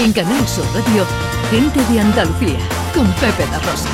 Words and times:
En 0.00 0.12
Canal 0.12 0.46
Sur 0.46 0.64
Radio, 0.66 1.04
Gente 1.50 1.80
de 1.92 1.98
Andalucía, 1.98 2.60
con 2.94 3.04
Pepe 3.14 3.44
da 3.50 3.58
Rosa. 3.58 3.88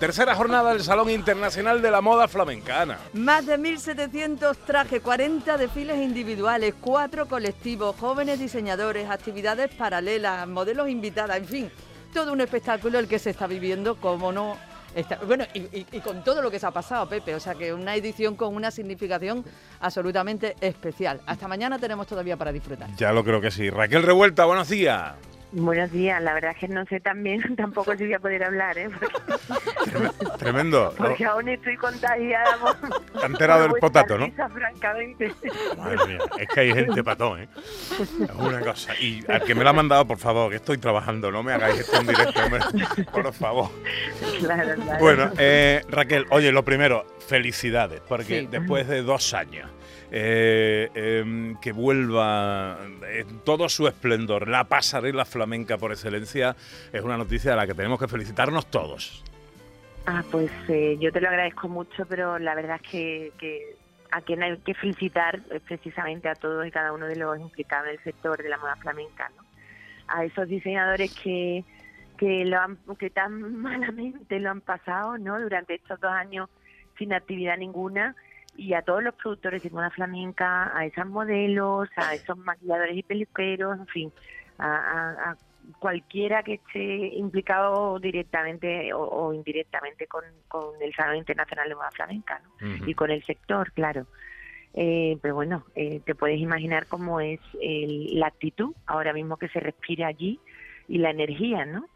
Tercera 0.00 0.34
jornada 0.34 0.72
del 0.72 0.82
Salón 0.82 1.08
Internacional 1.08 1.80
de 1.80 1.88
la 1.92 2.00
Moda 2.00 2.26
Flamencana. 2.26 2.98
Más 3.12 3.46
de 3.46 3.56
1.700 3.56 4.56
trajes, 4.66 5.00
40 5.00 5.56
desfiles 5.56 5.98
individuales, 5.98 6.74
4 6.80 7.28
colectivos, 7.28 7.94
jóvenes 7.94 8.40
diseñadores, 8.40 9.08
actividades 9.08 9.72
paralelas, 9.72 10.48
modelos 10.48 10.88
invitadas, 10.88 11.36
en 11.36 11.46
fin, 11.46 11.70
todo 12.12 12.32
un 12.32 12.40
espectáculo 12.40 12.98
el 12.98 13.06
que 13.06 13.20
se 13.20 13.30
está 13.30 13.46
viviendo, 13.46 14.00
como 14.00 14.32
no 14.32 14.56
bueno, 15.26 15.44
y, 15.54 15.84
con 16.00 16.22
todo 16.22 16.42
lo 16.42 16.50
que 16.50 16.58
se 16.58 16.66
ha 16.66 16.70
pasado, 16.70 17.08
Pepe, 17.08 17.34
o 17.34 17.40
sea 17.40 17.54
que 17.54 17.72
una 17.72 17.94
edición 17.94 18.36
con 18.36 18.54
una 18.54 18.70
significación 18.70 19.44
absolutamente 19.80 20.56
especial. 20.60 21.20
Hasta 21.26 21.48
mañana 21.48 21.78
tenemos 21.78 22.06
todavía 22.06 22.36
para 22.36 22.52
disfrutar. 22.52 22.94
Ya 22.96 23.12
lo 23.12 23.24
creo 23.24 23.40
que 23.40 23.50
sí. 23.50 23.70
Raquel 23.70 24.02
Revuelta, 24.02 24.44
buenos 24.44 24.68
días. 24.68 25.14
Buenos 25.56 25.92
días, 25.92 26.20
la 26.20 26.34
verdad 26.34 26.50
es 26.50 26.58
que 26.58 26.66
no 26.66 26.84
sé 26.86 26.98
también, 26.98 27.40
tampoco 27.56 27.96
si 27.96 28.04
voy 28.04 28.14
a 28.14 28.18
poder 28.18 28.42
hablar, 28.42 28.76
¿eh? 28.76 28.90
Tremendo. 30.38 30.92
Porque 30.96 31.24
aún 31.24 31.48
estoy 31.48 31.76
contagiada. 31.76 32.76
Te 33.12 33.22
ha 33.22 33.26
enterado 33.26 33.62
del 33.62 33.74
potato, 33.74 34.18
¿no? 34.18 34.28
francamente. 34.48 35.32
Madre 35.78 36.06
mía, 36.06 36.18
es 36.40 36.48
que 36.48 36.60
hay 36.60 36.74
gente 36.74 37.04
patón, 37.04 37.42
¿eh? 37.42 37.48
Es 38.00 38.10
una 38.36 38.60
cosa. 38.60 38.94
Y 39.00 39.24
al 39.30 39.44
que 39.44 39.54
me 39.54 39.62
lo 39.62 39.70
ha 39.70 39.72
mandado, 39.72 40.04
por 40.06 40.18
favor, 40.18 40.50
que 40.50 40.56
estoy 40.56 40.78
trabajando, 40.78 41.30
no 41.30 41.44
me 41.44 41.52
hagáis 41.52 41.80
esto 41.80 42.00
en 42.00 42.06
directo, 42.08 42.40
por 43.12 43.32
favor. 43.32 43.70
Claro, 44.40 44.74
claro. 44.74 44.98
Bueno, 44.98 45.30
eh, 45.38 45.82
Raquel, 45.88 46.26
oye, 46.30 46.50
lo 46.50 46.64
primero, 46.64 47.06
felicidades, 47.28 48.00
porque 48.00 48.48
después 48.50 48.88
de 48.88 49.02
dos 49.02 49.34
años 49.34 49.70
eh, 50.10 50.90
em, 50.94 51.56
que 51.60 51.72
vuelva 51.72 52.78
en 53.10 53.40
todo 53.40 53.68
su 53.68 53.88
esplendor 53.88 54.48
la 54.48 54.64
pasarela 54.64 55.24
flamenca 55.24 55.43
por 55.78 55.92
excelencia, 55.92 56.56
es 56.92 57.02
una 57.02 57.16
noticia 57.16 57.52
de 57.52 57.56
la 57.56 57.66
que 57.66 57.74
tenemos 57.74 57.98
que 57.98 58.08
felicitarnos 58.08 58.66
todos. 58.66 59.22
Ah, 60.06 60.22
pues 60.30 60.50
eh, 60.68 60.96
yo 61.00 61.12
te 61.12 61.20
lo 61.20 61.28
agradezco 61.28 61.68
mucho, 61.68 62.04
pero 62.06 62.38
la 62.38 62.54
verdad 62.54 62.80
es 62.82 62.90
que, 62.90 63.76
a 64.10 64.20
quien 64.20 64.42
hay 64.42 64.56
que 64.58 64.74
felicitar 64.74 65.40
es 65.50 65.62
precisamente 65.62 66.28
a 66.28 66.34
todos 66.34 66.66
y 66.66 66.70
cada 66.70 66.92
uno 66.92 67.06
de 67.06 67.16
los 67.16 67.38
implicados 67.38 67.88
en 67.88 67.94
el 67.94 68.04
sector 68.04 68.42
de 68.42 68.48
la 68.48 68.58
moda 68.58 68.76
flamenca, 68.76 69.30
¿no? 69.36 69.44
A 70.08 70.24
esos 70.24 70.46
diseñadores 70.48 71.14
que, 71.14 71.64
que, 72.18 72.44
lo 72.44 72.60
han, 72.60 72.78
que 72.98 73.10
tan 73.10 73.56
malamente 73.62 74.38
lo 74.40 74.50
han 74.50 74.60
pasado, 74.60 75.16
¿no? 75.18 75.40
Durante 75.40 75.74
estos 75.74 76.00
dos 76.00 76.12
años 76.12 76.50
sin 76.98 77.12
actividad 77.12 77.56
ninguna 77.56 78.14
y 78.56 78.74
a 78.74 78.82
todos 78.82 79.02
los 79.02 79.14
productores 79.14 79.62
de 79.62 79.70
moda 79.70 79.90
flamenca, 79.90 80.76
a 80.76 80.84
esos 80.84 81.06
modelos, 81.06 81.88
a 81.96 82.14
esos 82.14 82.36
maquilladores 82.38 82.96
y 82.96 83.02
peluqueros, 83.02 83.78
en 83.78 83.86
fin, 83.86 84.12
a, 84.58 85.36
cualquiera 85.78 86.42
que 86.42 86.54
esté 86.54 87.08
implicado 87.16 87.98
directamente 87.98 88.92
o, 88.92 89.32
indirectamente 89.32 90.06
con, 90.06 90.24
el 90.80 90.94
Salón 90.94 91.16
Internacional 91.16 91.68
de 91.68 91.74
Moda 91.74 91.90
Flamenca 91.90 92.42
y 92.86 92.94
con 92.94 93.10
el 93.10 93.24
sector, 93.24 93.72
claro. 93.72 94.06
Eh, 94.74 95.18
pero 95.22 95.36
bueno, 95.36 95.64
eh, 95.74 96.00
te 96.04 96.14
puedes 96.14 96.38
imaginar 96.40 96.86
cómo 96.86 97.20
es 97.20 97.40
la 97.60 98.26
actitud 98.26 98.74
ahora 98.86 99.12
mismo 99.12 99.36
que 99.36 99.48
se 99.48 99.60
respira 99.60 100.08
allí 100.08 100.38
y 100.88 100.98
la 100.98 101.10
energía, 101.10 101.64
¿no? 101.64 101.86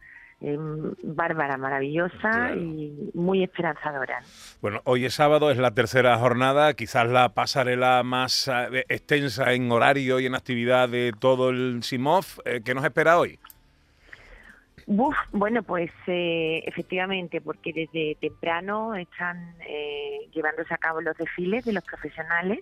Em, 0.41 0.95
bárbara, 1.03 1.57
maravillosa 1.57 2.55
y 2.55 3.11
muy 3.13 3.43
esperanzadora. 3.43 4.23
Bueno, 4.61 4.81
hoy 4.85 5.05
es 5.05 5.15
sábado, 5.15 5.51
es 5.51 5.59
la 5.59 5.73
tercera 5.73 6.17
jornada, 6.17 6.75
quizás 6.75 7.09
la 7.09 7.31
pasarela 7.31 8.05
más 8.05 8.47
eh, 8.47 8.85
extensa 8.89 9.53
en 9.53 9.73
horario 9.73 10.21
y 10.21 10.27
en 10.27 10.37
actividad 10.37 10.89
de 10.91 11.13
todo 11.19 11.51
el 11.51 11.83
SIMOV. 11.83 12.25
Eh, 12.45 12.61
¿Qué 12.65 12.73
nos 12.73 12.85
espera 12.85 13.19
hoy? 13.19 13.41
bueno, 15.33 15.63
pues 15.65 15.91
eh, 16.07 16.63
efectivamente, 16.65 17.41
porque 17.41 17.73
desde 17.75 18.17
temprano 18.21 18.95
están 18.95 19.55
llevándose 20.33 20.73
a 20.73 20.79
cabo 20.79 21.03
los 21.03 21.15
desfiles 21.19 21.65
de 21.67 21.75
los 21.75 21.85
profesionales 21.85 22.61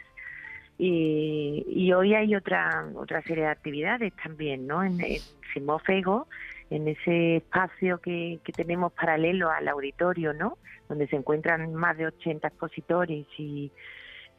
y, 0.76 1.92
hoy 1.92 2.14
hay 2.14 2.34
otra 2.34 2.86
otra 2.96 3.22
serie 3.22 3.44
de 3.44 3.50
actividades 3.50 4.12
también, 4.16 4.66
¿no? 4.66 4.82
En, 4.82 5.00
en 5.00 5.66
Ego 5.88 6.26
en 6.70 6.88
ese 6.88 7.36
espacio 7.36 7.98
que, 7.98 8.40
que 8.44 8.52
tenemos 8.52 8.92
paralelo 8.92 9.50
al 9.50 9.68
auditorio, 9.68 10.32
¿no? 10.32 10.58
Donde 10.88 11.06
se 11.08 11.16
encuentran 11.16 11.74
más 11.74 11.96
de 11.96 12.06
80 12.06 12.48
expositores 12.48 13.26
y 13.38 13.70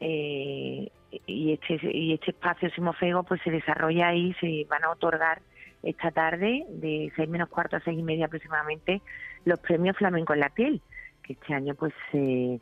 eh, 0.00 0.90
y 1.26 1.52
este 1.52 1.80
y 1.90 2.12
este 2.12 2.30
espacio 2.30 2.70
Simofego 2.70 3.22
pues 3.22 3.40
se 3.42 3.50
desarrolla 3.50 4.08
ahí, 4.08 4.34
se 4.40 4.66
van 4.68 4.84
a 4.84 4.90
otorgar 4.90 5.40
esta 5.82 6.10
tarde 6.10 6.64
de 6.68 7.12
seis 7.16 7.28
menos 7.28 7.48
cuarto 7.48 7.76
a 7.76 7.80
seis 7.80 7.98
y 7.98 8.02
media 8.02 8.26
aproximadamente 8.26 9.00
los 9.44 9.58
premios 9.60 9.96
flamenco 9.96 10.34
en 10.34 10.40
la 10.40 10.50
piel 10.50 10.82
que 11.22 11.32
este 11.32 11.54
año 11.54 11.74
pues 11.74 11.92
se 12.12 12.60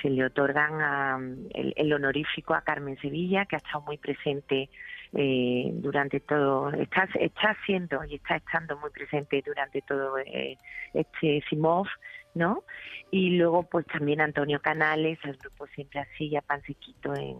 se 0.00 0.10
le 0.10 0.24
otorgan 0.24 0.80
a, 0.80 1.20
el, 1.54 1.92
honorífico 1.92 2.54
a 2.54 2.62
Carmen 2.62 2.98
Sevilla 2.98 3.44
que 3.44 3.56
ha 3.56 3.58
estado 3.58 3.82
muy 3.82 3.98
presente 3.98 4.68
eh, 5.14 5.70
durante 5.74 6.20
todo, 6.20 6.72
está, 6.72 7.08
está 7.20 7.56
siendo 7.66 8.02
y 8.04 8.14
está 8.14 8.36
estando 8.36 8.78
muy 8.78 8.90
presente 8.90 9.42
durante 9.44 9.82
todo 9.82 10.18
eh, 10.18 10.56
este 10.94 11.42
SIMOV, 11.48 11.86
¿no? 12.34 12.64
Y 13.10 13.36
luego 13.36 13.64
pues 13.64 13.86
también 13.86 14.20
Antonio 14.20 14.60
Canales, 14.60 15.18
el 15.24 15.36
grupo 15.36 15.66
siempre 15.68 16.00
así, 16.00 16.30
ya 16.30 16.40
pansequito 16.40 17.14
en, 17.14 17.36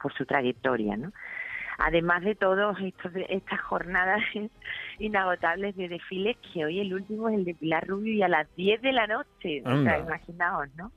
por 0.00 0.12
su 0.14 0.24
trayectoria, 0.24 0.96
¿no? 0.96 1.12
Además 1.82 2.22
de 2.22 2.34
todas 2.34 2.76
estas 3.30 3.60
jornadas 3.62 4.20
inagotables 4.98 5.74
de 5.76 5.88
desfiles, 5.88 6.36
que 6.52 6.66
hoy 6.66 6.78
el 6.78 6.92
último 6.92 7.30
es 7.30 7.36
el 7.36 7.44
de 7.46 7.54
Pilar 7.54 7.86
Rubio 7.86 8.12
y 8.12 8.22
a 8.22 8.28
las 8.28 8.54
10 8.54 8.82
de 8.82 8.92
la 8.92 9.06
noche. 9.06 9.62
O 9.64 9.82
sea, 9.82 9.98
imaginaos, 9.98 10.68
¿no? 10.76 10.92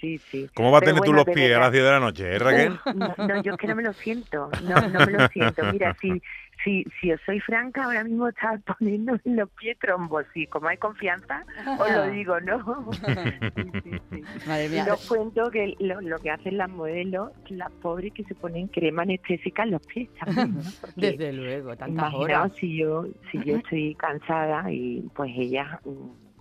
Sí, 0.00 0.18
sí. 0.18 0.50
¿Cómo 0.52 0.72
va 0.72 0.78
a 0.78 0.80
tener 0.80 1.00
tú 1.00 1.12
los 1.12 1.24
pies 1.24 1.56
a 1.56 1.60
las 1.60 1.70
10 1.70 1.84
de 1.84 1.90
la 1.90 2.00
noche, 2.00 2.34
eh, 2.34 2.38
Raquel? 2.40 2.78
no, 2.96 3.42
yo 3.42 3.52
es 3.52 3.58
que 3.58 3.66
no 3.68 3.76
me 3.76 3.84
lo 3.84 3.92
siento. 3.92 4.50
No, 4.64 4.88
no 4.88 5.06
me 5.06 5.12
lo 5.12 5.28
siento. 5.28 5.62
Mira, 5.72 5.94
si, 6.00 6.20
si, 6.62 6.84
si 7.00 7.12
os 7.12 7.20
soy 7.24 7.40
franca, 7.40 7.84
ahora 7.84 8.04
mismo 8.04 8.28
estaba 8.28 8.58
poniendo 8.78 9.18
en 9.24 9.36
los 9.36 9.48
pies 9.50 9.78
trombos. 9.78 10.24
Y 10.34 10.46
como 10.46 10.68
hay 10.68 10.76
confianza, 10.76 11.44
os 11.78 11.90
lo 11.90 12.10
digo, 12.10 12.40
¿no? 12.40 12.90
sí, 12.92 13.70
sí, 13.84 14.00
sí. 14.10 14.76
Y 14.76 14.90
os 14.90 15.08
cuento 15.08 15.50
que 15.50 15.74
lo, 15.78 16.00
lo, 16.00 16.18
que 16.18 16.30
hacen 16.30 16.58
las 16.58 16.70
modelos, 16.70 17.32
las 17.48 17.70
pobres 17.82 18.12
que 18.12 18.24
se 18.24 18.34
ponen 18.34 18.68
crema 18.68 19.02
anestésica 19.02 19.62
en 19.62 19.72
los 19.72 19.86
pies 19.86 20.08
también. 20.14 20.60
Desde 20.96 21.32
luego, 21.32 21.76
tantas 21.76 22.12
horas. 22.14 22.52
si 22.54 22.76
yo, 22.76 23.06
si 23.30 23.42
yo 23.44 23.56
estoy 23.56 23.94
cansada 23.94 24.70
y 24.70 25.08
pues 25.14 25.30
ellas 25.36 25.80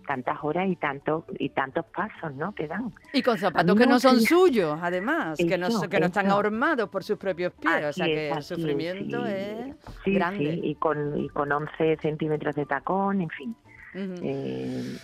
tantas 0.06 0.38
horas 0.44 0.68
y 0.70 0.76
tantos 0.76 1.24
y 1.40 1.50
tantos 1.50 1.86
pasos, 1.86 2.34
¿no? 2.36 2.54
Que 2.54 2.68
dan. 2.68 2.94
Y 3.14 3.22
con 3.22 3.38
zapatos 3.38 3.76
que 3.76 3.88
no 3.88 4.00
son 4.00 4.22
suyos, 4.22 4.80
además, 4.82 5.38
que 5.38 5.58
no 5.58 5.68
que 5.90 6.00
no 6.00 6.06
están 6.08 6.30
ahormados 6.30 6.90
por 6.90 7.04
sus 7.04 7.18
propios 7.18 7.54
pies, 7.54 7.86
o 7.90 7.94
sea 7.94 8.06
que 8.06 8.30
el 8.30 8.44
sufrimiento 8.44 9.26
es 9.26 9.76
grande. 10.06 10.60
y 10.64 10.76
con 10.76 11.18
y 11.20 11.30
con 11.30 11.52
11 11.52 11.98
centímetros 12.02 12.56
de 12.56 12.66
tacón, 12.66 13.22
en 13.22 13.30
fin. 13.30 13.56
eh, 13.94 14.98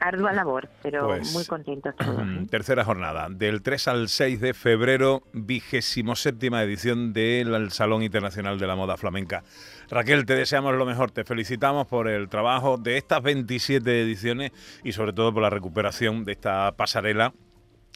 ardua 0.00 0.32
labor, 0.32 0.68
pero 0.82 1.06
pues, 1.06 1.32
muy 1.32 1.44
contentos 1.44 1.94
todos. 1.96 2.20
¿eh? 2.20 2.46
Tercera 2.50 2.84
jornada, 2.84 3.28
del 3.30 3.62
3 3.62 3.88
al 3.88 4.08
6 4.08 4.40
de 4.40 4.54
febrero, 4.54 5.22
vigésimo 5.32 6.16
séptima 6.16 6.62
edición 6.62 7.12
del 7.12 7.70
Salón 7.70 8.02
Internacional 8.02 8.58
de 8.58 8.66
la 8.66 8.76
Moda 8.76 8.96
Flamenca. 8.96 9.42
Raquel, 9.90 10.26
te 10.26 10.34
deseamos 10.34 10.74
lo 10.74 10.84
mejor, 10.84 11.10
te 11.10 11.24
felicitamos 11.24 11.86
por 11.86 12.08
el 12.08 12.28
trabajo 12.28 12.76
de 12.76 12.96
estas 12.96 13.22
27 13.22 14.02
ediciones 14.02 14.52
y 14.84 14.92
sobre 14.92 15.12
todo 15.12 15.32
por 15.32 15.42
la 15.42 15.50
recuperación 15.50 16.24
de 16.24 16.32
esta 16.32 16.72
pasarela 16.76 17.32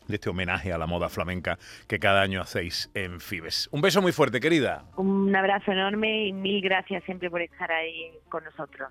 de 0.09 0.17
este 0.17 0.31
homenaje 0.31 0.73
a 0.73 0.79
la 0.79 0.87
moda 0.87 1.09
flamenca 1.09 1.59
que 1.87 1.99
cada 1.99 2.23
año 2.23 2.41
hacéis 2.41 2.91
en 2.95 3.21
Fibes. 3.21 3.69
Un 3.73 3.81
beso 3.81 4.03
muy 4.03 4.13
fuerte, 4.13 4.41
querida. 4.41 4.85
Un 4.97 5.35
abrazo 5.35 5.73
enorme 5.73 6.27
y 6.27 6.33
mil 6.33 6.61
gracias 6.61 7.05
siempre 7.05 7.31
por 7.31 7.41
estar 7.41 7.71
ahí 7.71 8.13
con 8.29 8.45
nosotros. 8.45 8.91